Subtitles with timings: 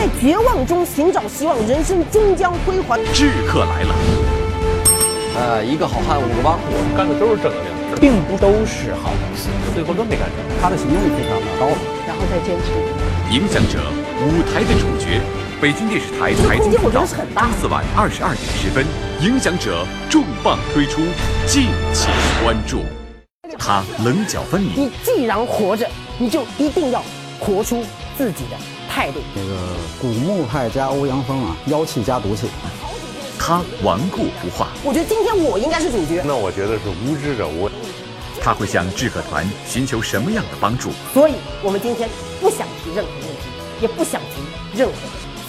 [0.00, 2.98] 在绝望中寻找希望，人生终将辉煌。
[3.12, 3.94] 智客来了，
[5.36, 10.40] 呃，一个好汉五个帮，我们干的都是正能量，并不都是好公司，最后都没干成。
[10.58, 11.68] 他的行动力非常的高，
[12.08, 12.72] 然后再坚持。
[13.28, 13.76] 影响者，
[14.24, 15.20] 舞台的主角。
[15.60, 17.06] 北京电视台财经频道，周
[17.60, 18.82] 四晚二十二点十分，
[19.20, 21.02] 影响者重磅推出，
[21.44, 22.08] 敬请
[22.42, 22.80] 关注。
[23.58, 24.72] 他棱角分明。
[24.74, 25.86] 你既然活着，
[26.16, 27.04] 你就一定要
[27.38, 27.84] 活出
[28.20, 28.56] 自己的
[28.86, 29.18] 态度。
[29.34, 29.56] 那个
[29.98, 32.48] 古墓派加欧阳锋啊，妖气加毒气。
[33.38, 34.68] 他顽固不化。
[34.84, 36.20] 我觉得今天我应该是主角。
[36.22, 37.72] 那我觉得是无知者无畏。
[38.42, 40.90] 他会向智客团寻求什么样的帮助？
[41.14, 42.10] 所以我们今天
[42.42, 43.48] 不想提任何问题，
[43.80, 44.94] 也不想提任何。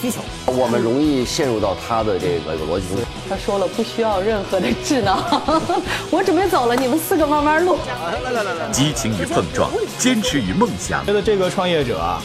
[0.00, 3.04] 需求，我们容易陷入到他的这个逻辑中。
[3.28, 5.22] 他说了，不需要任何的智囊，
[6.10, 7.78] 我准备走了，你们四个慢慢录。
[7.86, 11.06] 来来来来，激情与碰撞，坚持与梦想。
[11.06, 12.20] 觉得这个创业者啊，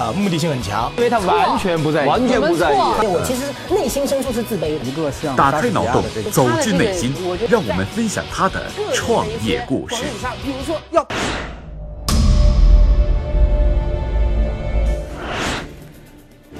[0.00, 2.76] 呃，目的性很强，因为他完全不在意，完全不在意。
[2.76, 4.84] 我其实内心深处是自卑的。
[4.84, 7.12] 一个像打开脑洞，走进内心，
[7.50, 8.62] 让我们分享他的
[8.94, 9.96] 创业故事。
[10.44, 11.04] 比如说要。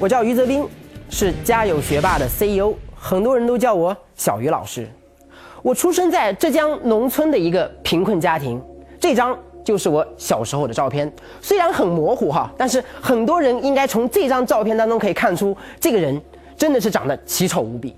[0.00, 0.66] 我叫余泽斌，
[1.08, 4.90] 是家有学霸的 CEO，很多人都叫我小余老师。
[5.62, 8.60] 我出生在浙江农村的一个贫困家庭，
[9.00, 9.38] 这张
[9.68, 16.18] 就是我小时候的照片，虽然很模糊哈，但是很多人应该从这张照片当中可以看出，这个人
[16.56, 17.94] 真的是长得奇丑无比。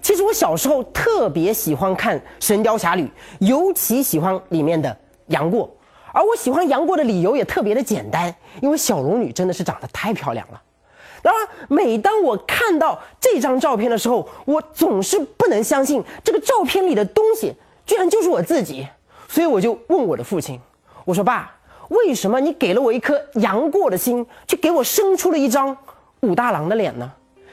[0.00, 3.02] 其实我小时候特别喜欢看《神雕侠侣》，
[3.40, 4.96] 尤其喜欢里面的
[5.26, 5.68] 杨过，
[6.12, 10.62] 而我喜欢杨过的理由也特别的简单，因为小龙女真的是长得太漂亮了。
[11.20, 17.52] 然而，每当我看到这张照片的时候，我总是不能相信这个照片里的东西
[17.84, 18.86] 居然就是我自己。
[19.30, 20.58] 所以我就问我的父亲
[21.08, 21.50] ：“我说爸，
[21.88, 25.74] 为什么你给了我一颗杨过的心，却给我生出了一张
[26.20, 27.10] 武大郎的脸呢？”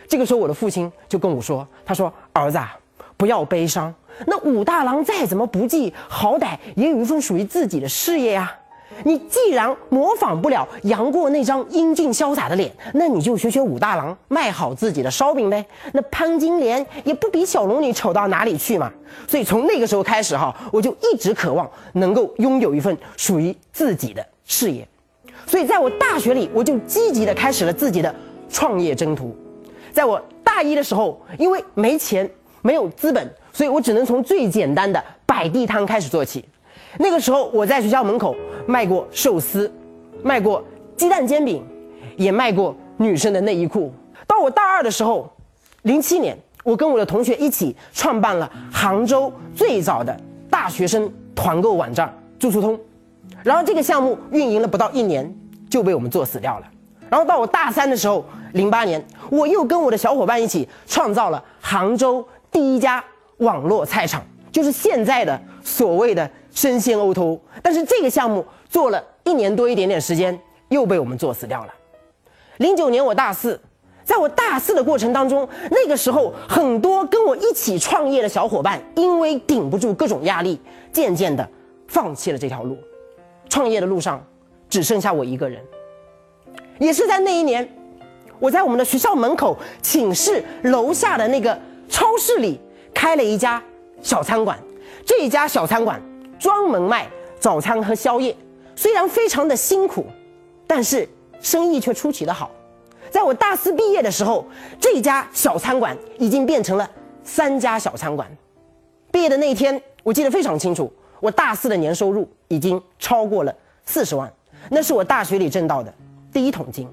[0.09, 2.77] 这个时候，我的父亲就跟我说：“他说儿子，啊，
[3.15, 3.95] 不要悲伤。
[4.27, 8.53] 那武大郎再怎么不济，好歹也有一份属于自己的事业呀。”
[9.03, 15.65] 你既然模仿不了杨过那张英俊潇洒的脸，那你就学学武大郎，卖好自己的烧饼呗。
[15.93, 18.91] 那潘金莲也不比小龙女丑到哪里去嘛。
[19.27, 24.87] 所以从那个时候开始哈，我就一直渴望能够拥有一份属于自己的事业。
[25.45, 28.13] 所以在我大学里，我就积极的开始了自己的
[28.49, 29.35] 创业征途。
[29.91, 32.29] 在我大一的时候，因为没钱
[32.61, 36.43] 没有资本，所以我只能从最简单的摆地摊开始做起。
[36.97, 38.35] 那个时候，我在学校门口
[38.67, 39.71] 卖过寿司，
[40.23, 40.63] 卖过
[40.97, 41.63] 鸡蛋煎饼，
[42.17, 43.93] 也卖过女生的内衣裤。
[44.25, 45.31] 到我大二的时候，
[45.83, 52.79] 零七年，我跟我的同学一起创办了杭州最早的大学生团购网站“住宿通”。
[53.43, 55.31] 然后这个项目运营了不到一年，
[55.69, 56.65] 就被我们做死掉了。
[57.09, 63.03] 然后到我大三的时候，零八年，我又跟我的小伙伴一起创造了杭州第一家
[63.37, 66.27] 网络菜场，就是现在的所谓的。
[66.55, 70.39] 生鲜 O to，但是这个项目做了一年多一点点时间，
[70.69, 71.73] 又被我们做死掉了。
[72.57, 73.59] 零九年我大四，
[74.03, 80.59] 在我大四的过程当中，那个时候很多跟我一起创业的小伙伴，因为顶不住各种压力，
[80.91, 81.47] 渐渐的
[81.87, 82.77] 放弃了这条路。
[83.49, 84.23] 创业的路上
[84.69, 85.61] 只剩下我一个人。
[86.79, 87.67] 也是在那一年，
[88.39, 92.59] 我在我们的学校门口寝室楼下的那个超市里
[92.93, 93.63] 开了一家
[94.01, 94.59] 小餐馆，
[95.05, 96.01] 这一家小餐馆。
[96.37, 97.07] 专门卖
[97.39, 98.35] 早餐和宵夜，
[98.75, 100.05] 虽然非常的辛苦，
[100.67, 101.07] 但是
[101.39, 102.51] 生意却出奇的好。
[103.09, 104.45] 在我大四毕业的时候，
[104.79, 106.89] 这家小餐馆已经变成了
[107.23, 108.29] 三家小餐馆。
[109.11, 110.91] 毕业的那一天，我记得非常清楚，
[111.21, 113.55] 我大四的年收入已经超过了
[113.85, 114.31] 四十万，
[114.69, 115.93] 那是我大学里挣到的
[116.33, 116.87] 第一桶金。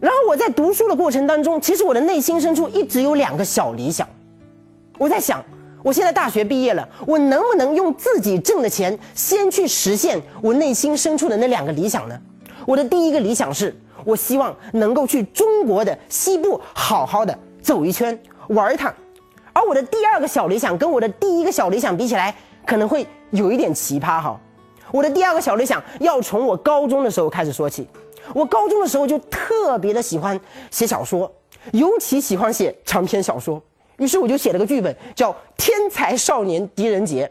[0.00, 4.08] 然后我在读书的过程当中，其实我的内心深处一直有两个小理想，
[4.98, 5.44] 我在想。
[5.84, 12.18] 我现在大学毕业了，我能不能用自己挣的钱先去实现我内心深处的那两个理想呢？
[12.66, 18.94] 我的第一个理想是，我希望能够去中国的西部好好的走一圈玩一趟，
[19.52, 22.34] 而我的第二个小理想跟我的第一个小理想比起来，
[22.64, 24.40] 可能会有一点奇葩哈。
[24.90, 27.86] 我的第二个小理想要从我高中的时候开始说起，
[28.32, 30.40] 我高中的时候就特别的喜欢
[30.70, 31.30] 写小说，
[31.72, 33.62] 尤其喜欢写长篇小说。
[33.98, 37.30] 于是我就写了个剧本，叫《天才少年狄仁杰》，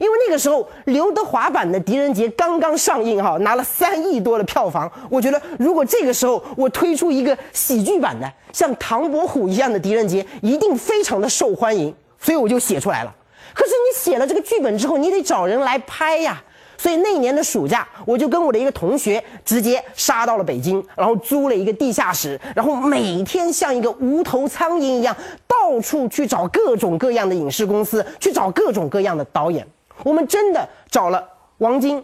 [0.00, 4.90] 因为那个时候刘德华版的狄仁杰刚刚上映，哈，拿了三亿多的票房。
[5.08, 11.94] 我觉得如果这个时候我推出一个喜剧版的，像唐伯虎一样的狄仁杰，一定非常的受欢迎。
[12.18, 13.14] 所以我就写出来了。
[13.54, 16.42] 可是你写了这个剧本之后，你得找人来拍呀。
[16.80, 25.14] 所以那一年的暑假，我就跟我的一个同学直接杀到了北京，然后租了一个地下室，然后每天像一个无头苍蝇一样，
[25.46, 29.66] 到处去找各种各样的影视公司，去找各种各样的导演。
[30.04, 31.22] 我们真的找了
[31.58, 32.02] 王晶，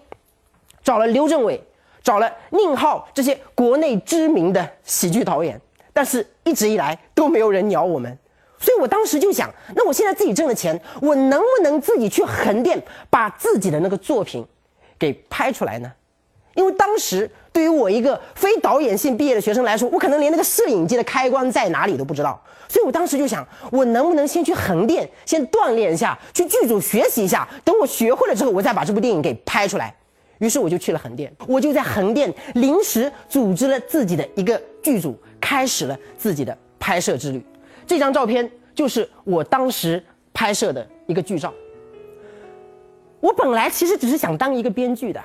[0.84, 1.58] 找了刘镇伟，
[2.02, 5.58] 找了宁浩这些国内知名的喜剧导演，
[5.94, 8.18] 但是一直以来都没有人鸟我们。
[8.58, 14.44] 所以我当时就想，那我现在自己挣的钱，我能不能自己去横店把自己的那个作品
[14.98, 15.92] 给拍出来呢？
[16.54, 22.42] 因为当时对于我一个非导演系毕业的学生来说，我可能连那个摄影机的开关在哪里都不知道。
[22.68, 29.94] 所以我当时就想，我能不能先去横店先锻炼一下，去剧组学习一下，等我学会了之后，我再把这部电影给拍出来。
[30.38, 37.44] 于是我就去了横店，我就在横店临时组织了自己的一个剧组，开始了自己的拍摄之旅。
[37.86, 40.02] 这张照片就是我当时
[40.32, 41.52] 拍摄的一个剧照。
[43.26, 45.20] 我本来其实只是想当一个编剧的，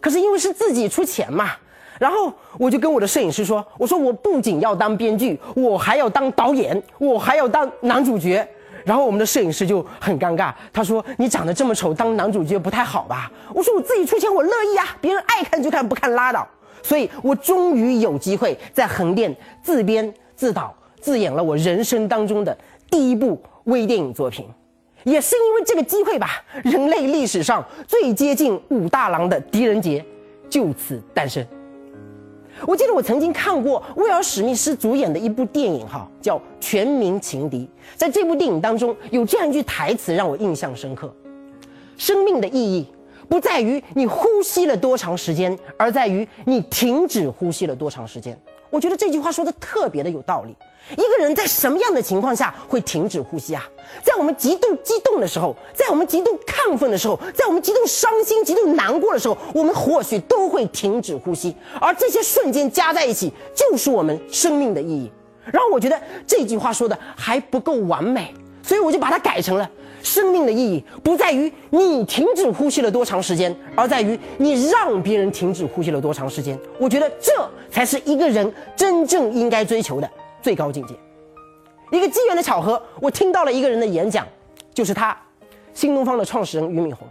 [0.00, 1.50] 可是因为是自己出钱嘛，
[1.98, 8.48] 然后我就跟我的摄影师说：“我说我不仅要当编剧，我还要当导演，我还要当男主角。”
[8.82, 16.48] 然后我们的摄影师就很尴尬，他说：“你长得这么丑，当男主角不太好吧？”我说：“我自己出钱，我乐意啊，别人爱看就看，不看拉倒。”
[16.82, 20.74] 所以，我终于有机会在横店自编自导。
[20.98, 22.56] 自演了我人生当中的
[22.90, 24.46] 第一部微电影作品，
[25.04, 30.04] 也是因为这个机会吧，人类历史上最接近武大郎的狄仁杰
[30.50, 31.46] 就此诞生。
[32.66, 37.58] 我记得我曾经看过威尔史密斯主演的一部电影，哈，叫《全民情敌》。
[37.96, 41.12] 在这部电影当中，有这样一句台词让我印象深刻：
[41.98, 42.86] 生命的意义
[43.28, 48.40] 不在于你呼吸了多长时间，而在于你停止呼吸了多长时间。
[48.70, 50.56] 我觉得这句话说的特别的有道理。
[50.92, 53.62] 一个人在什么样的情况下会停止呼吸啊？
[54.02, 61.54] 在我们极度激动的时候，在我们极度亢奋的时候，在我们极度伤心、极度难过的时候，我们或许都会停止呼吸。
[61.80, 65.10] 而这些瞬间加在一起，就是我们生命的意义。
[65.46, 68.32] 然后我觉得这句话说的还不够完美，
[68.62, 69.70] 所以我就把它改成了：
[70.02, 76.58] 生命的意义不在于你停止呼吸了多长时间，而在于你让别人停止呼吸了多长时间。
[76.78, 77.32] 我觉得这
[77.70, 80.10] 才是一个人真正应该追求的。
[80.44, 80.94] 最高境界，
[81.90, 84.26] 一个机缘的巧合，我听到了一个人的演讲，
[84.74, 85.16] 就是他，
[85.72, 87.08] 新东方的创始人俞敏洪。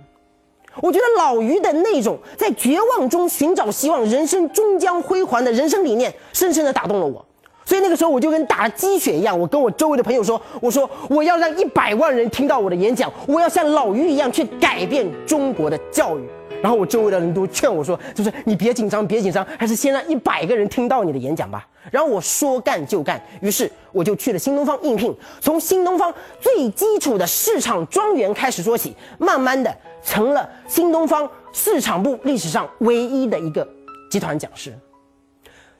[0.79, 7.25] 我觉得老俞的那种在绝望中寻找希望、人生终将辉煌的人生理念，深深的打动了我。
[7.65, 16.29] 所以那个时候，我就跟打了鸡血一样，我跟我周围的朋友说：“我说我要让一百万人听到我的演讲，我要像老俞一样去改变中国的教育。”
[16.63, 33.67] 然后我周围的人都劝我说：“就是你别紧张，别紧张，还是先让一百个人听到你的演讲吧。”然后我说干就干，于是我就去了新东方应聘，从新东方最基础的市场专员开始说起，慢慢的成了新东方市场部历史上唯一的一个
[34.09, 34.73] 集团讲师。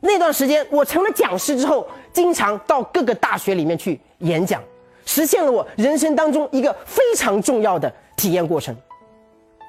[0.02, 4.62] 那段时间我成了讲师之后，经常到各个大学里面去演讲，
[5.06, 8.76] 实现了我人生当中一个非常重要的体验过程。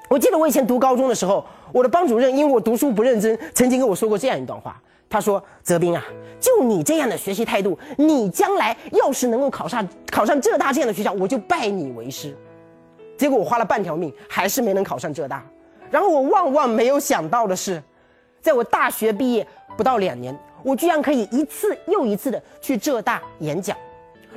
[0.09, 4.81] 我记得我以前读高中的时候，我的班主任因为我读书不认真，曾经跟我说过这样一段话。
[5.07, 6.03] 他说：“泽斌啊，
[6.39, 12.35] 就你这样的学习态度，你将来要是能够考上考上浙大这样的学校，我就拜你为师。”
[13.15, 15.45] 结果我花了半条命，还是没能考上浙大。
[15.89, 17.81] 然后我万万没有想到的是，
[18.41, 19.47] 在我大学毕业
[19.77, 23.77] 不到两年，我居然可以一次又一次的去浙大演讲。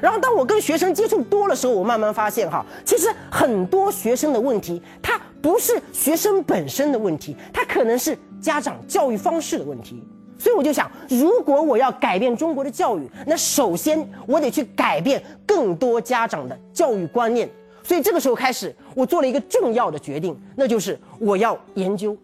[0.00, 10.04] 然后当我跟学生接触多的时候，我慢慢发现哈，其实很多学生的问题，他不是学生本身的问题，他可能是家长教育方式的问题。
[10.38, 17.48] 所以我就想，如果我要改变中国的教育，那首先我得去改变更多家长的教育观念。
[17.82, 22.14] 所以这个时候开始，我做了一个重要的决定，那就是我要研究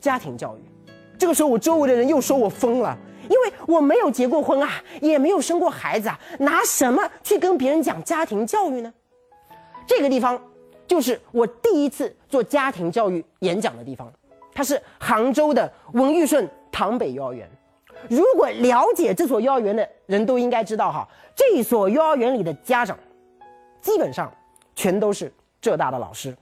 [0.00, 0.90] 家庭教育。
[1.18, 2.96] 这个时候，我周围的人又说我疯了。
[3.24, 8.90] 因为我没有结过婚啊，也没有生过孩子啊，拿什么去跟别人讲家庭教育呢？
[9.86, 10.40] 这个地方
[10.90, 14.12] 就是我第一次做家庭教育演讲的地方，
[14.52, 17.48] 它是杭州的文玉顺塘北幼儿园。
[18.08, 21.06] 如果了解这所幼儿园的人都应该知道哈，
[21.36, 22.98] 这所幼儿园里的家长
[23.80, 24.32] 基本上
[24.74, 26.36] 全都是浙大的老师。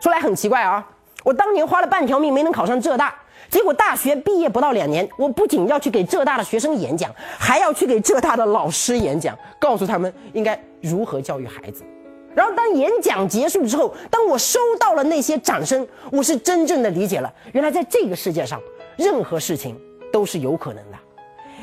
[0.00, 0.88] 说来很奇怪啊，
[1.22, 3.14] 我当年花了半条命没能考上浙大。
[3.50, 11.84] 结果大学毕业不到两年，我不仅要去给浙大的学生演讲，还要去给浙大的老师演讲，告诉他们应该如何教育孩子。
[12.36, 18.60] 然后当演讲结束之后，当我收到了那些掌声，我是真正的理解了，原来在这个世界上，
[18.96, 19.74] 任何事情
[20.12, 20.98] 都是有可能的。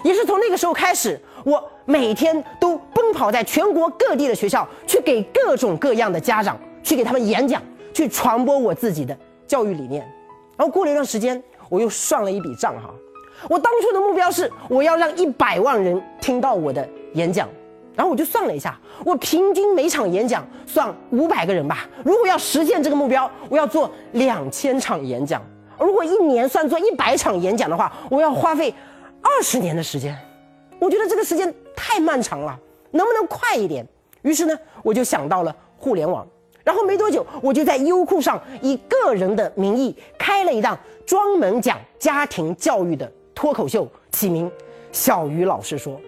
[0.03, 7.61] 也是从那个时候开始，我每天都奔跑在全国各地的学校，去给各种各样的家长去给他们演讲，
[7.93, 9.15] 去传播我自己的。
[9.45, 10.01] 教育理念。
[10.57, 12.91] 然后过了一段时间，我又算了一笔账哈，
[13.47, 17.47] 我当初的目标是我要让一百万人听到我的演讲。
[17.95, 21.87] 然后我就算了一下，我平均每场演讲算五百个人吧。
[22.03, 25.41] 如果要实现这个目标，我要做两千场演讲。
[25.79, 28.73] 如果一年算做一百场演讲的话，我要花费
[29.21, 30.17] 二十年的时间。
[30.79, 32.57] 我觉得这个时间太漫长了，
[32.91, 33.85] 能不能快一点？
[34.21, 36.25] 于是呢，我就想到了互联网。
[36.63, 44.49] 然后没多久，我就在优酷上以个人的名义开了一档专门讲家庭教育的脱口秀，起名
[44.93, 45.99] “小鱼老师说”。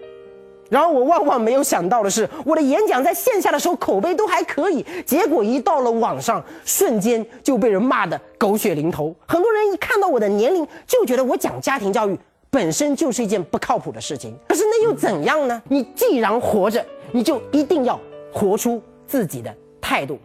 [0.68, 9.14] 然后我万万没有想到的是，我的演讲在线下的时候口碑都还可以，结果一到了网上，瞬间就被人骂得狗血淋头。
[9.28, 12.18] 很多人一看到我的年龄，就觉得我讲家庭教育
[12.50, 14.34] 本身就是一件不靠谱的事情。
[14.48, 15.62] 可是那又怎样呢？
[15.68, 17.98] 你既然活着，你就一定要
[18.32, 20.18] 活出自己的态度。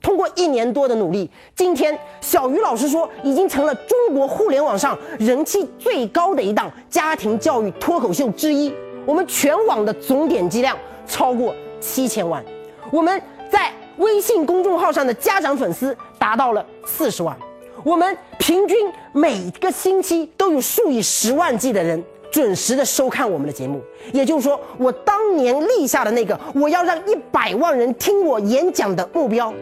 [0.00, 8.72] 通过一年多的努力，今天小鱼老师说已经成了中国互联网上人气最高的一档家庭教育脱口秀之一。
[9.06, 12.42] 我们全网的总点击量超过七千万，
[12.90, 13.20] 我们
[13.50, 17.36] 在微信公众号上的家长粉丝达到了四十万，
[17.82, 23.80] 我们平均每个星期都有数以十万计的人准时的收看我们的节目。
[24.12, 29.52] 也就是说，我当年立下的那个我要让一百万人听我演讲的目标，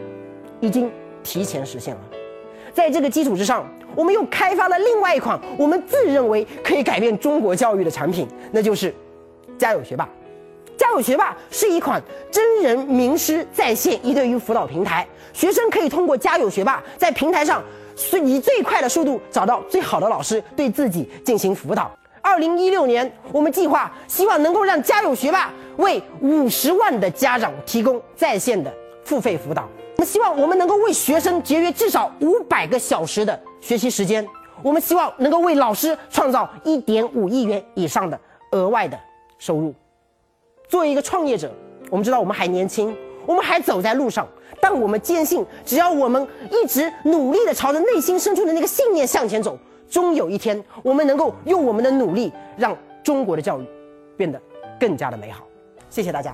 [0.61, 0.89] 已经
[1.21, 2.01] 提前实现了。
[2.73, 8.93] 在这个基础之上，我们又开发了另外一款我们自认为可以改变中国教育的产品，那就是。
[9.57, 10.07] 家有学霸，
[10.77, 17.63] 家有学霸是一款真人名师在线一对一辅导平台，学生可以通过家有学霸在平台上，
[18.23, 21.91] 以最快的速度找到最好的老师，对自己进行辅导。
[22.21, 29.67] 二零一六年，我们计划希望能够让家有学霸为五十万的家长提供在线的付费辅导。
[29.97, 34.25] 我们希望我们能够为学生节约至少五百个小时的学习时间。
[34.61, 38.17] 我们希望能够为老师创造一点五亿元以上的
[38.51, 38.97] 额外的。
[39.43, 39.73] 收入。
[40.69, 41.51] 作为一个创业者，
[41.89, 42.95] 我们知道我们还年轻，
[43.25, 44.25] 我们还走在路上，
[44.61, 49.59] 但我们坚信，只要我们一直努力的朝着内心深处的那个信念向前走，
[49.89, 52.73] 终有一天，我们能够用我们的努力，让
[53.03, 53.65] 中国的教育
[54.15, 54.41] 变得
[54.79, 55.45] 更加的美好。
[55.89, 56.33] 谢谢大家。